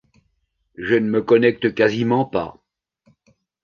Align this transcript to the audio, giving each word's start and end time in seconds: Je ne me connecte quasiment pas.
Je 0.79 0.95
ne 0.95 1.07
me 1.07 1.21
connecte 1.21 1.75
quasiment 1.75 2.25
pas. 2.25 2.57